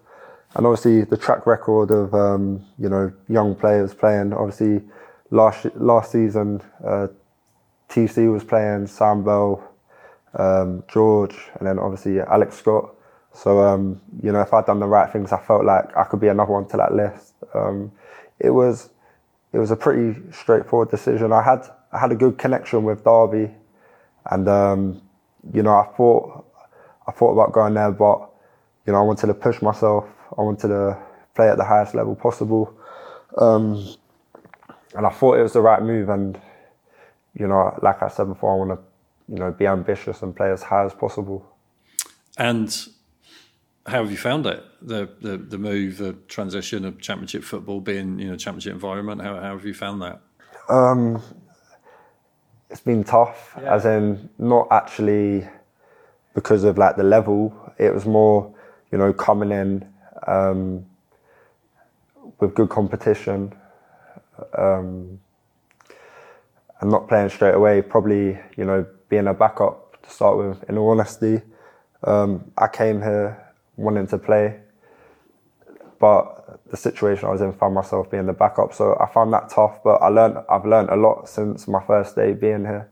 and 0.55 0.67
obviously 0.67 1.03
the 1.03 1.15
track 1.15 1.48
record 1.48 1.89
of 1.89 2.13
um, 2.13 2.65
you 2.77 2.89
know 2.89 3.13
young 3.29 3.55
players 3.55 3.93
playing. 3.93 4.33
Obviously, 4.33 4.81
last 5.31 5.67
last 5.75 6.12
season. 6.12 6.62
Uh, 6.86 7.07
TC 7.93 8.31
was 8.31 8.43
playing 8.43 8.88
Sam 8.88 9.23
Bell, 9.23 9.63
um, 10.33 10.83
George, 10.91 11.35
and 11.59 11.67
then 11.67 11.77
obviously 11.77 12.19
Alex 12.19 12.57
Scott. 12.57 12.95
So 13.33 13.62
um, 13.62 14.01
you 14.21 14.31
know, 14.31 14.41
if 14.41 14.51
I'd 14.53 14.65
done 14.65 14.79
the 14.79 14.88
right 14.88 15.12
things, 15.12 15.31
I 15.31 15.39
felt 15.39 15.63
like 15.63 15.95
I 15.95 16.03
could 16.03 16.19
be 16.19 16.27
another 16.27 16.51
one 16.51 16.67
to 16.69 16.77
that 16.77 16.93
list. 16.93 17.33
Um, 17.53 17.91
it 18.39 18.50
was 18.50 18.89
it 19.53 19.59
was 19.59 19.69
a 19.69 19.75
pretty 19.75 20.19
straightforward 20.31 20.89
decision. 20.89 21.31
I 21.31 21.43
had 21.43 21.69
I 21.91 22.00
had 22.00 22.12
a 22.12 22.15
good 22.15 22.39
connection 22.39 22.83
with 22.83 23.03
Derby, 23.03 23.51
and 24.31 24.47
um, 24.47 25.01
you 25.53 25.62
know, 25.62 25.75
I 25.75 25.85
thought 25.95 26.45
I 27.07 27.12
thought 27.12 27.33
about 27.33 27.53
going 27.53 27.75
there, 27.75 27.91
but 27.91 28.29
you 28.88 28.93
know, 28.93 29.00
I 29.00 29.03
wanted 29.03 29.27
to 29.27 29.33
push 29.35 29.62
myself. 29.62 30.05
I 30.35 30.41
wanted 30.41 30.69
to 30.69 30.97
play 31.35 31.50
at 31.50 31.57
the 31.57 31.63
highest 31.63 31.93
level 31.93 32.15
possible, 32.15 32.75
um, 33.38 33.95
and 34.95 35.05
I 35.05 35.12
thought 35.12 35.38
it 35.38 35.43
was 35.43 35.53
the 35.53 35.62
right 35.62 35.81
move. 35.81 36.09
And 36.09 36.41
you 37.35 37.47
know, 37.47 37.77
like 37.81 38.01
I 38.03 38.07
said 38.07 38.25
before, 38.25 38.53
I 38.53 38.65
want 38.65 38.79
to, 38.79 39.33
you 39.33 39.39
know, 39.39 39.51
be 39.51 39.67
ambitious 39.67 40.21
and 40.21 40.35
play 40.35 40.51
as 40.51 40.63
high 40.63 40.85
as 40.85 40.93
possible. 40.93 41.45
And 42.37 42.69
how 43.85 44.03
have 44.03 44.11
you 44.11 44.17
found 44.17 44.45
it? 44.45 44.63
The 44.81 45.09
the 45.21 45.37
the 45.37 45.57
move, 45.57 45.97
the 45.97 46.13
transition 46.27 46.85
of 46.85 46.99
championship 47.01 47.43
football, 47.43 47.81
being 47.81 48.19
you 48.19 48.29
know 48.29 48.37
championship 48.37 48.73
environment. 48.73 49.21
How 49.21 49.35
how 49.35 49.57
have 49.57 49.65
you 49.65 49.73
found 49.73 50.01
that? 50.01 50.21
Um, 50.69 51.21
it's 52.69 52.81
been 52.81 53.03
tough, 53.03 53.55
yeah. 53.61 53.75
as 53.75 53.85
in 53.85 54.29
not 54.37 54.67
actually 54.71 55.47
because 56.33 56.63
of 56.63 56.77
like 56.77 56.95
the 56.95 57.03
level. 57.03 57.53
It 57.77 57.93
was 57.93 58.05
more, 58.05 58.53
you 58.91 58.97
know, 58.97 59.11
coming 59.13 59.51
in 59.51 59.87
um, 60.27 60.85
with 62.39 62.55
good 62.55 62.69
competition. 62.69 63.53
Um, 64.57 65.19
and 66.83 66.91
not 66.91 67.07
playing 67.07 67.29
straight 67.29 67.55
away, 67.55 67.81
probably, 67.81 68.37
you 68.57 68.65
know, 68.65 68.85
being 69.07 69.27
a 69.27 69.33
backup 69.33 70.03
to 70.03 70.09
start 70.09 70.37
with, 70.37 70.69
in 70.69 70.77
all 70.77 70.89
honesty. 70.89 71.41
Um, 72.03 72.51
I 72.57 72.67
came 72.67 73.01
here 73.01 73.41
wanting 73.77 74.05
to 74.07 74.17
play, 74.17 74.59
but 75.97 76.59
the 76.69 76.75
situation 76.75 77.29
I 77.29 77.31
was 77.31 77.39
in 77.39 77.53
found 77.53 77.73
myself 77.73 78.11
being 78.11 78.25
the 78.25 78.33
backup. 78.33 78.73
So 78.73 78.97
I 78.99 79.09
found 79.13 79.31
that 79.31 79.47
tough, 79.47 79.81
but 79.81 80.01
I 80.01 80.09
learned 80.09 80.39
I've 80.49 80.65
learned 80.65 80.89
a 80.89 80.97
lot 80.97 81.29
since 81.29 81.69
my 81.69 81.81
first 81.81 82.17
day 82.17 82.33
being 82.33 82.65
here. 82.65 82.89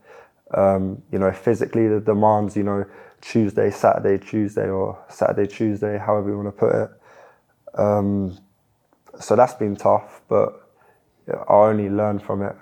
Um, 0.54 1.02
you 1.12 1.18
know, 1.18 1.30
physically 1.30 1.86
the 1.86 2.00
demands, 2.00 2.56
you 2.56 2.62
know, 2.62 2.86
Tuesday, 3.20 3.70
Saturday, 3.70 4.16
Tuesday, 4.24 4.70
or 4.70 4.98
Saturday, 5.10 5.46
Tuesday, 5.46 5.98
however 5.98 6.30
you 6.30 6.36
want 6.38 6.48
to 6.48 6.52
put 6.52 6.74
it. 6.74 6.90
Um, 7.78 8.38
so 9.20 9.36
that's 9.36 9.52
been 9.52 9.76
tough, 9.76 10.22
but 10.30 10.66
I 11.28 11.52
only 11.52 11.90
learned 11.90 12.22
from 12.22 12.40
it. 12.40 12.56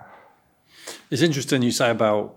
It's 1.11 1.23
interesting 1.23 1.63
you 1.63 1.71
say 1.71 1.91
about 1.91 2.37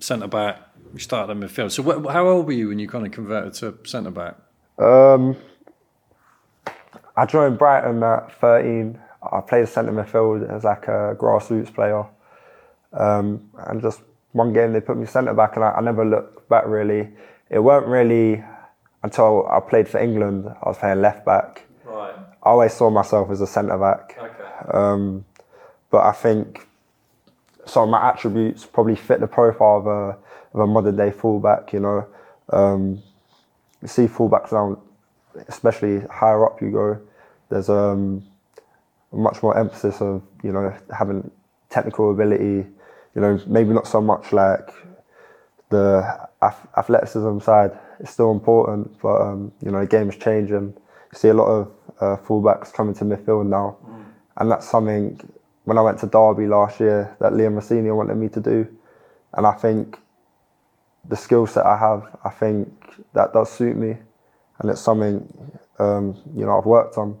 centre 0.00 0.28
back. 0.28 0.58
You 0.92 0.98
started 0.98 1.32
in 1.32 1.40
midfield. 1.40 1.72
So 1.72 1.82
wh- 1.82 2.12
how 2.12 2.28
old 2.28 2.46
were 2.46 2.52
you 2.52 2.68
when 2.68 2.78
you 2.78 2.88
kind 2.88 3.06
of 3.06 3.12
converted 3.12 3.54
to 3.54 3.78
centre 3.84 4.10
back? 4.10 4.36
Um, 4.78 5.36
I 7.16 7.26
joined 7.26 7.58
Brighton 7.58 8.02
at 8.02 8.32
13. 8.40 8.98
I 9.32 9.40
played 9.40 9.68
centre 9.68 9.92
midfield 9.92 10.48
as 10.50 10.64
like 10.64 10.88
a 10.88 11.16
grassroots 11.18 11.72
player. 11.72 12.04
Um, 12.92 13.50
and 13.66 13.80
just 13.80 14.02
one 14.32 14.52
game 14.52 14.72
they 14.72 14.80
put 14.80 14.96
me 14.96 15.06
centre 15.06 15.34
back 15.34 15.56
and 15.56 15.64
I, 15.64 15.72
I, 15.72 15.80
never 15.80 16.04
looked 16.04 16.48
back 16.48 16.64
really. 16.66 17.08
It 17.48 17.58
weren't 17.58 17.86
really 17.86 18.42
until 19.02 19.46
I 19.48 19.60
played 19.60 19.88
for 19.88 19.98
England, 19.98 20.48
I 20.48 20.68
was 20.68 20.78
playing 20.78 21.00
left 21.00 21.24
back. 21.24 21.62
Right. 21.84 22.14
I 22.42 22.50
always 22.50 22.72
saw 22.72 22.90
myself 22.90 23.30
as 23.30 23.40
a 23.40 23.46
centre 23.46 23.78
back. 23.78 24.16
Okay. 24.18 24.70
Um, 24.72 25.24
but 25.90 26.04
I 26.04 26.12
think 26.12 26.68
some 27.64 27.84
of 27.84 27.88
my 27.90 28.08
attributes 28.08 28.66
probably 28.66 28.96
fit 28.96 29.20
the 29.20 29.26
profile 29.26 29.78
of 29.78 29.86
a, 29.86 30.18
of 30.54 30.60
a 30.60 30.66
modern 30.66 30.96
day 30.96 31.10
fullback, 31.10 31.72
you 31.72 31.80
know. 31.80 32.06
Um, 32.50 33.02
you 33.80 33.88
see 33.88 34.06
fullbacks 34.06 34.52
now 34.52 34.80
especially 35.48 36.00
higher 36.10 36.44
up 36.44 36.60
you 36.60 36.70
go, 36.70 37.00
there's 37.48 37.68
um, 37.68 38.22
much 39.12 39.42
more 39.42 39.56
emphasis 39.56 40.00
of 40.00 40.22
you 40.42 40.52
know 40.52 40.74
having 40.96 41.30
technical 41.70 42.10
ability. 42.10 42.68
You 43.14 43.20
know, 43.20 43.40
maybe 43.46 43.74
not 43.74 43.86
so 43.86 44.00
much 44.00 44.32
like 44.32 44.70
the 45.68 46.28
athleticism 46.76 47.40
side 47.40 47.78
is 48.00 48.08
still 48.08 48.30
important, 48.30 48.98
but 49.00 49.20
um, 49.20 49.52
you 49.62 49.70
know 49.70 49.80
the 49.80 49.86
game 49.86 50.08
is 50.08 50.16
changing. 50.16 50.74
You 51.12 51.18
see 51.18 51.28
a 51.28 51.34
lot 51.34 51.46
of 51.46 51.72
uh, 52.00 52.16
fullbacks 52.22 52.72
coming 52.72 52.94
to 52.94 53.04
midfield 53.04 53.46
now, 53.48 53.76
mm. 53.86 54.04
and 54.38 54.50
that's 54.50 54.68
something. 54.68 55.20
When 55.64 55.78
I 55.78 55.82
went 55.82 55.98
to 56.00 56.06
Derby 56.06 56.46
last 56.46 56.80
year, 56.80 57.16
that 57.20 57.32
Liam 57.32 57.54
Rosenior 57.54 57.94
wanted 57.94 58.16
me 58.16 58.28
to 58.30 58.40
do, 58.40 58.66
and 59.34 59.46
I 59.46 59.52
think 59.52 59.98
the 61.08 61.16
skill 61.16 61.46
set 61.46 61.66
I 61.66 61.76
have, 61.76 62.18
I 62.24 62.30
think 62.30 62.68
that 63.12 63.32
does 63.32 63.50
suit 63.50 63.76
me 63.76 63.96
and 64.62 64.70
it's 64.70 64.80
something 64.80 65.60
um, 65.78 66.16
you 66.34 66.46
know 66.46 66.58
I've 66.58 66.66
worked 66.66 66.96
on. 66.96 67.18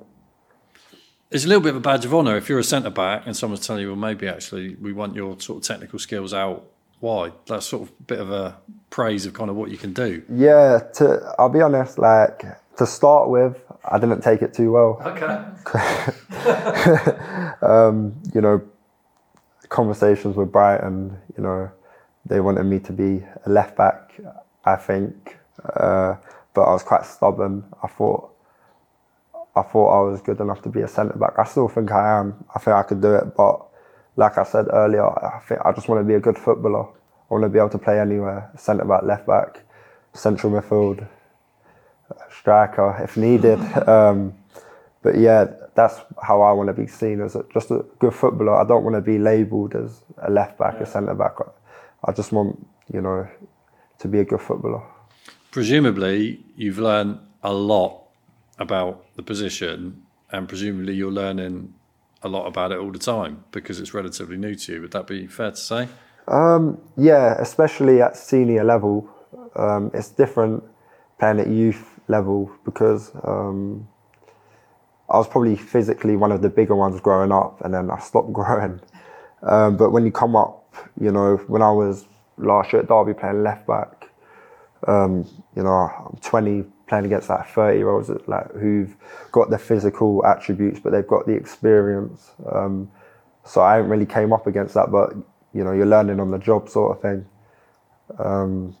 It's 1.30 1.44
a 1.44 1.48
little 1.48 1.62
bit 1.62 1.70
of 1.70 1.76
a 1.76 1.80
badge 1.80 2.04
of 2.04 2.14
honour 2.14 2.36
if 2.36 2.48
you're 2.48 2.58
a 2.58 2.64
centre 2.64 2.90
back 2.90 3.22
and 3.26 3.36
someone's 3.36 3.66
telling 3.66 3.82
you, 3.82 3.88
well, 3.88 3.96
maybe 3.96 4.28
actually 4.28 4.76
we 4.76 4.92
want 4.92 5.14
your 5.14 5.40
sort 5.40 5.62
of 5.62 5.64
technical 5.66 5.98
skills 5.98 6.34
out 6.34 6.66
wide. 7.00 7.32
That's 7.46 7.66
sort 7.66 7.84
of 7.84 7.88
a 7.88 8.02
bit 8.02 8.20
of 8.20 8.30
a 8.30 8.58
praise 8.90 9.24
of 9.24 9.32
kind 9.32 9.48
of 9.48 9.56
what 9.56 9.70
you 9.70 9.78
can 9.78 9.94
do. 9.94 10.22
Yeah, 10.30 10.80
to 10.94 11.34
I'll 11.38 11.48
be 11.48 11.62
honest, 11.62 11.98
like 11.98 12.44
to 12.76 12.86
start 12.86 13.28
with, 13.30 13.56
I 13.84 13.98
didn't 13.98 14.20
take 14.22 14.42
it 14.42 14.54
too 14.54 14.72
well. 14.72 15.02
Okay. 15.04 15.26
um, 17.62 18.14
you 18.34 18.40
know, 18.40 18.62
conversations 19.68 20.36
with 20.36 20.52
Brighton, 20.52 21.18
you 21.36 21.42
know, 21.42 21.70
they 22.26 22.40
wanted 22.40 22.64
me 22.64 22.78
to 22.80 22.92
be 22.92 23.24
a 23.44 23.50
left 23.50 23.76
back. 23.76 24.20
I 24.64 24.76
think. 24.76 25.38
Uh, 25.62 26.16
but 26.54 26.62
I 26.62 26.72
was 26.72 26.82
quite 26.82 27.04
stubborn. 27.04 27.64
I 27.82 27.86
thought 27.88 28.30
I 29.54 29.62
thought 29.62 29.98
I 29.98 30.10
was 30.10 30.20
good 30.22 30.40
enough 30.40 30.62
to 30.62 30.68
be 30.68 30.80
a 30.80 30.88
centre 30.88 31.18
back. 31.18 31.38
I 31.38 31.44
still 31.44 31.68
think 31.68 31.90
I 31.90 32.18
am. 32.18 32.44
I 32.54 32.58
think 32.58 32.74
I 32.74 32.82
could 32.82 33.02
do 33.02 33.14
it, 33.14 33.36
but 33.36 33.66
like 34.16 34.38
I 34.38 34.44
said 34.44 34.66
earlier, 34.72 35.06
I 35.06 35.40
think 35.46 35.60
I 35.64 35.72
just 35.72 35.88
want 35.88 36.00
to 36.00 36.04
be 36.04 36.14
a 36.14 36.20
good 36.20 36.38
footballer. 36.38 36.84
I 36.84 37.34
want 37.34 37.44
to 37.44 37.48
be 37.48 37.58
able 37.58 37.70
to 37.70 37.78
play 37.78 38.00
anywhere, 38.00 38.50
centre 38.56 38.84
back, 38.84 39.02
left 39.02 39.26
back, 39.26 39.62
central 40.14 40.52
midfield, 40.52 41.06
striker 42.30 42.98
if 43.02 43.16
needed. 43.16 43.58
um, 43.88 44.34
but 45.02 45.18
yeah, 45.18 45.46
that's 45.74 46.00
how 46.22 46.42
I 46.42 46.52
want 46.52 46.68
to 46.68 46.72
be 46.72 46.86
seen 46.86 47.20
as 47.20 47.34
a, 47.34 47.44
just 47.52 47.70
a 47.70 47.84
good 47.98 48.14
footballer. 48.14 48.54
I 48.54 48.64
don't 48.64 48.84
want 48.84 48.94
to 48.96 49.00
be 49.00 49.18
labelled 49.18 49.74
as 49.74 50.02
a 50.22 50.30
left 50.30 50.58
back, 50.58 50.74
yeah. 50.76 50.82
a 50.82 50.86
centre 50.86 51.14
back. 51.14 51.36
I 52.04 52.12
just 52.12 52.32
want 52.32 52.66
you 52.92 53.00
know 53.00 53.28
to 53.98 54.08
be 54.08 54.20
a 54.20 54.24
good 54.24 54.40
footballer 54.40 54.82
presumably 55.52 56.42
you've 56.56 56.78
learned 56.78 57.20
a 57.44 57.52
lot 57.52 58.02
about 58.58 59.04
the 59.14 59.22
position, 59.22 60.02
and 60.32 60.48
presumably 60.48 60.94
you're 60.94 61.12
learning 61.12 61.72
a 62.22 62.28
lot 62.28 62.46
about 62.46 62.72
it 62.72 62.78
all 62.78 62.90
the 62.90 62.98
time 62.98 63.44
because 63.52 63.78
it's 63.78 63.94
relatively 63.94 64.36
new 64.36 64.54
to 64.54 64.72
you. 64.72 64.80
Would 64.80 64.92
that 64.92 65.06
be 65.06 65.26
fair 65.26 65.50
to 65.50 65.56
say? 65.56 65.88
Um, 66.28 66.80
yeah, 66.96 67.36
especially 67.38 68.00
at 68.00 68.16
senior 68.16 68.64
level, 68.64 69.08
um, 69.56 69.90
it's 69.92 70.08
different 70.08 70.64
playing 71.18 71.40
at 71.40 71.48
youth 71.48 71.91
level 72.08 72.50
because 72.64 73.12
um, 73.24 73.88
I 75.08 75.18
was 75.18 75.28
probably 75.28 75.56
physically 75.56 76.16
one 76.16 76.32
of 76.32 76.42
the 76.42 76.48
bigger 76.48 76.74
ones 76.74 77.00
growing 77.00 77.32
up, 77.32 77.60
and 77.62 77.72
then 77.72 77.90
I 77.90 77.98
stopped 77.98 78.32
growing. 78.38 78.80
Um, 79.42 79.76
but 79.76 79.90
when 79.90 80.04
you 80.04 80.12
come 80.12 80.36
up, 80.36 80.74
you 81.00 81.10
know, 81.10 81.36
when 81.48 81.62
I 81.62 81.70
was 81.70 82.06
last 82.38 82.72
year 82.72 82.82
at 82.82 82.88
Derby 82.88 83.14
playing 83.14 83.42
left 83.42 83.66
back, 83.66 84.08
um, 84.86 85.28
you 85.56 85.62
know, 85.62 85.70
I'm 85.70 86.16
20 86.20 86.64
playing 86.88 87.06
against 87.06 87.28
like 87.28 87.48
30 87.48 87.78
year 87.78 87.88
olds 87.88 88.10
like 88.26 88.52
who've 88.52 88.94
got 89.30 89.50
the 89.50 89.58
physical 89.58 90.24
attributes, 90.26 90.80
but 90.80 90.92
they've 90.92 91.06
got 91.06 91.26
the 91.26 91.32
experience. 91.32 92.32
Um, 92.50 92.90
so 93.44 93.60
I 93.60 93.76
haven't 93.76 93.90
really 93.90 94.06
came 94.06 94.32
up 94.32 94.46
against 94.46 94.74
that, 94.74 94.90
but 94.90 95.14
you 95.54 95.64
know, 95.64 95.72
you're 95.72 95.86
learning 95.86 96.20
on 96.20 96.30
the 96.30 96.38
job 96.38 96.68
sort 96.68 96.96
of 96.96 97.02
thing. 97.02 97.26
Um, 98.18 98.76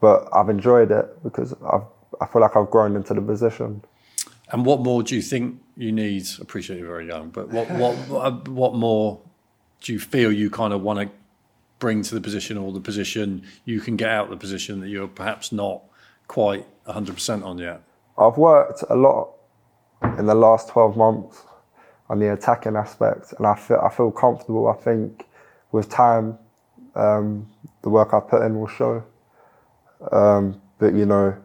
but 0.00 0.28
I've 0.32 0.48
enjoyed 0.48 0.90
it 0.90 1.22
because 1.22 1.54
I've, 1.64 1.82
I 2.20 2.26
feel 2.26 2.42
like 2.42 2.56
I've 2.56 2.70
grown 2.70 2.96
into 2.96 3.14
the 3.14 3.22
position. 3.22 3.82
And 4.50 4.64
what 4.66 4.80
more 4.80 5.02
do 5.02 5.16
you 5.16 5.22
think 5.22 5.60
you 5.76 5.92
need? 5.92 6.26
I 6.38 6.42
appreciate 6.42 6.78
you're 6.78 6.88
very 6.88 7.06
young, 7.06 7.30
but 7.30 7.48
what 7.48 7.70
what 7.70 8.48
what 8.48 8.74
more 8.74 9.20
do 9.80 9.92
you 9.92 9.98
feel 9.98 10.32
you 10.32 10.50
kind 10.50 10.72
of 10.72 10.82
want 10.82 11.00
to 11.00 11.14
bring 11.78 12.02
to 12.02 12.14
the 12.14 12.20
position 12.20 12.56
or 12.56 12.72
the 12.72 12.80
position 12.80 13.42
you 13.64 13.80
can 13.80 13.96
get 13.96 14.08
out 14.08 14.24
of 14.24 14.30
the 14.30 14.36
position 14.36 14.80
that 14.80 14.88
you're 14.88 15.08
perhaps 15.08 15.52
not 15.52 15.82
quite 16.28 16.66
100% 16.86 17.44
on 17.44 17.58
yet? 17.58 17.82
I've 18.16 18.38
worked 18.38 18.84
a 18.88 18.94
lot 18.94 19.30
in 20.18 20.26
the 20.26 20.34
last 20.34 20.68
12 20.68 20.96
months 20.96 21.42
on 22.08 22.20
the 22.20 22.32
attacking 22.32 22.76
aspect, 22.76 23.32
and 23.36 23.46
I 23.46 23.54
feel, 23.54 23.80
I 23.82 23.88
feel 23.88 24.10
comfortable. 24.10 24.68
I 24.68 24.74
think 24.74 25.26
with 25.72 25.88
time, 25.88 26.38
um, 26.94 27.50
the 27.82 27.90
work 27.90 28.14
I 28.14 28.20
put 28.20 28.42
in 28.42 28.58
will 28.58 28.68
show. 28.68 29.02
Um, 30.12 30.60
but 30.78 30.94
you 30.94 31.06
know, 31.06 31.36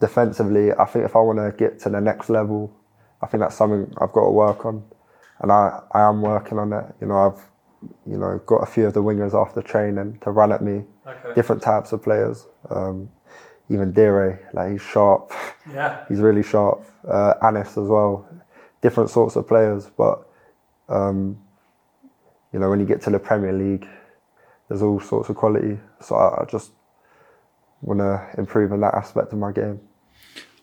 defensively, 0.00 0.72
I 0.72 0.84
think 0.86 1.04
if 1.04 1.14
I 1.14 1.20
want 1.20 1.38
to 1.38 1.54
get 1.56 1.78
to 1.80 1.90
the 1.90 2.00
next 2.00 2.28
level, 2.28 2.74
I 3.22 3.26
think 3.26 3.42
that's 3.42 3.56
something 3.56 3.92
I've 4.00 4.12
got 4.12 4.24
to 4.24 4.30
work 4.30 4.64
on, 4.64 4.82
and 5.40 5.52
I, 5.52 5.80
I 5.92 6.00
am 6.08 6.22
working 6.22 6.58
on 6.58 6.72
it. 6.72 6.84
You 7.00 7.06
know, 7.08 7.18
I've 7.18 7.50
you 8.06 8.18
know, 8.18 8.40
got 8.46 8.56
a 8.56 8.66
few 8.66 8.86
of 8.86 8.94
the 8.94 9.02
wingers 9.02 9.34
after 9.34 9.62
training 9.62 10.18
to 10.22 10.30
run 10.30 10.52
at 10.52 10.62
me. 10.62 10.84
Okay. 11.06 11.34
Different 11.34 11.62
types 11.62 11.92
of 11.92 12.02
players. 12.02 12.46
Um, 12.68 13.10
even 13.68 13.92
Dire, 13.92 14.48
like 14.52 14.72
he's 14.72 14.82
sharp. 14.82 15.32
Yeah. 15.72 16.04
he's 16.08 16.20
really 16.20 16.42
sharp. 16.42 16.84
Uh, 17.06 17.34
Anis 17.42 17.78
as 17.78 17.88
well. 17.88 18.28
Different 18.82 19.10
sorts 19.10 19.36
of 19.36 19.46
players, 19.46 19.90
but 19.96 20.26
um, 20.88 21.38
you 22.52 22.58
know, 22.58 22.68
when 22.68 22.80
you 22.80 22.86
get 22.86 23.00
to 23.02 23.10
the 23.10 23.18
Premier 23.18 23.52
League, 23.52 23.86
there's 24.68 24.82
all 24.82 25.00
sorts 25.00 25.28
of 25.28 25.36
quality. 25.36 25.78
So 26.00 26.16
I, 26.16 26.42
I 26.42 26.44
just 26.46 26.72
want 27.82 28.00
to 28.00 28.40
improve 28.40 28.72
in 28.72 28.80
that 28.80 28.94
aspect 28.94 29.32
of 29.32 29.38
my 29.38 29.52
game. 29.52 29.80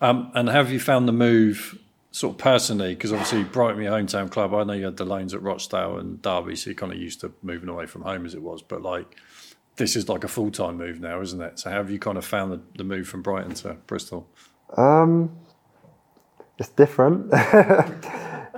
Um, 0.01 0.31
and 0.35 0.49
have 0.49 0.71
you 0.71 0.79
found 0.79 1.07
the 1.07 1.13
move 1.13 1.79
sort 2.11 2.33
of 2.33 2.37
personally, 2.39 2.95
because 2.95 3.11
obviously 3.11 3.43
Brighton, 3.43 3.81
your 3.81 3.91
hometown 3.91 4.29
club, 4.29 4.53
I 4.53 4.63
know 4.63 4.73
you 4.73 4.85
had 4.85 4.97
the 4.97 5.05
loans 5.05 5.33
at 5.33 5.41
Rochdale 5.41 5.97
and 5.97 6.21
Derby, 6.21 6.55
so 6.55 6.69
you're 6.69 6.75
kind 6.75 6.91
of 6.91 6.97
used 6.97 7.21
to 7.21 7.31
moving 7.43 7.69
away 7.69 7.85
from 7.85 8.01
home 8.01 8.25
as 8.25 8.33
it 8.33 8.41
was. 8.41 8.61
But 8.61 8.81
like, 8.81 9.15
this 9.75 9.95
is 9.95 10.09
like 10.09 10.23
a 10.23 10.27
full 10.27 10.51
time 10.51 10.77
move 10.77 10.99
now, 10.99 11.21
isn't 11.21 11.39
it? 11.39 11.59
So, 11.59 11.69
how 11.69 11.77
have 11.77 11.91
you 11.91 11.99
kind 11.99 12.17
of 12.17 12.25
found 12.25 12.51
the, 12.51 12.61
the 12.75 12.83
move 12.83 13.07
from 13.07 13.21
Brighton 13.21 13.53
to 13.55 13.73
Bristol? 13.85 14.27
Um, 14.75 15.37
it's 16.57 16.69
different. 16.69 17.29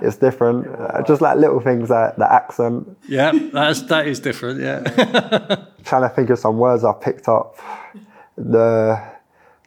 it's 0.00 0.16
different. 0.16 0.66
Uh, 0.66 1.02
just 1.02 1.20
like 1.20 1.36
little 1.36 1.60
things 1.60 1.90
like 1.90 2.16
the 2.16 2.32
accent. 2.32 2.96
Yeah, 3.06 3.32
that's 3.52 3.82
that 3.82 4.06
is 4.06 4.20
different. 4.20 4.60
Yeah. 4.60 4.80
Trying 5.84 6.02
to 6.02 6.08
think 6.08 6.30
of 6.30 6.38
some 6.38 6.58
words 6.58 6.82
I've 6.82 7.00
picked 7.00 7.28
up. 7.28 7.58
The 8.38 9.02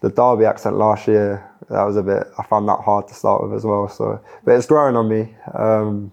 the 0.03 0.09
Derby 0.09 0.45
accent 0.45 0.75
last 0.75 1.07
year 1.07 1.49
that 1.69 1.83
was 1.83 1.95
a 1.95 2.03
bit. 2.03 2.27
I 2.37 2.43
found 2.43 2.67
that 2.67 2.79
hard 2.81 3.07
to 3.07 3.13
start 3.13 3.41
with 3.41 3.53
as 3.53 3.65
well. 3.65 3.87
So, 3.87 4.21
but 4.43 4.55
it's 4.55 4.67
growing 4.67 4.95
on 4.95 5.07
me. 5.07 5.33
Um, 5.53 6.11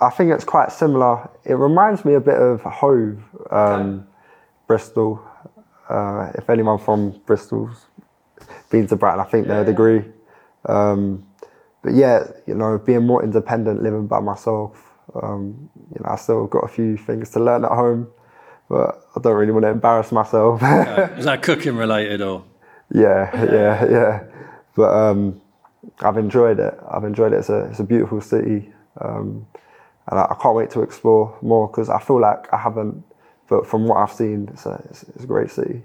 I 0.00 0.10
think 0.10 0.32
it's 0.32 0.44
quite 0.44 0.72
similar. 0.72 1.30
It 1.44 1.54
reminds 1.54 2.04
me 2.04 2.14
a 2.14 2.20
bit 2.20 2.34
of 2.34 2.60
Hove, 2.62 3.22
um. 3.50 4.06
Bristol. 4.66 5.22
Uh, 5.88 6.32
if 6.34 6.48
anyone 6.48 6.78
from 6.78 7.20
Bristol's 7.26 7.86
been 8.70 8.86
to 8.86 8.96
Brighton, 8.96 9.20
I 9.20 9.24
think 9.24 9.46
they'd 9.46 9.68
agree. 9.68 10.02
Um, 10.66 11.26
but 11.82 11.92
yeah, 11.92 12.26
you 12.46 12.54
know, 12.54 12.78
being 12.78 13.06
more 13.06 13.22
independent, 13.22 13.82
living 13.82 14.06
by 14.06 14.20
myself. 14.20 14.82
Um, 15.14 15.68
you 15.94 16.00
know, 16.02 16.10
I 16.10 16.16
still 16.16 16.46
got 16.46 16.64
a 16.64 16.68
few 16.68 16.96
things 16.96 17.30
to 17.30 17.40
learn 17.40 17.64
at 17.64 17.70
home, 17.70 18.08
but 18.68 19.06
I 19.16 19.20
don't 19.20 19.34
really 19.34 19.52
want 19.52 19.64
to 19.64 19.70
embarrass 19.70 20.12
myself. 20.12 20.62
Is 21.18 21.24
that 21.24 21.42
cooking 21.42 21.76
related 21.76 22.20
or? 22.20 22.44
yeah, 22.90 23.30
yeah, 23.44 23.90
yeah. 23.90 24.24
But 24.76 24.92
um, 24.92 25.40
I've 26.00 26.16
enjoyed 26.16 26.58
it. 26.58 26.78
I've 26.90 27.04
enjoyed 27.04 27.32
it. 27.32 27.36
It's 27.36 27.48
a, 27.48 27.66
it's 27.66 27.80
a 27.80 27.84
beautiful 27.84 28.20
city. 28.20 28.72
Um, 29.00 29.46
and 30.08 30.20
I, 30.20 30.24
I 30.30 30.36
can't 30.40 30.54
wait 30.54 30.70
to 30.70 30.82
explore 30.82 31.36
more 31.40 31.68
because 31.68 31.88
I 31.88 31.98
feel 31.98 32.20
like 32.20 32.52
I 32.52 32.58
haven't, 32.58 33.02
but 33.48 33.66
from 33.66 33.86
what 33.86 33.96
I've 33.96 34.12
seen, 34.12 34.48
it's 34.52 34.66
a, 34.66 34.82
it's, 34.90 35.02
it's 35.04 35.24
a 35.24 35.26
great 35.26 35.50
city. 35.50 35.82